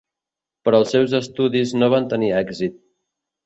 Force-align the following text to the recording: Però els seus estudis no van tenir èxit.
Però 0.67 0.79
els 0.83 0.93
seus 0.95 1.13
estudis 1.21 1.77
no 1.83 1.93
van 1.95 2.11
tenir 2.17 2.33
èxit. 2.43 2.85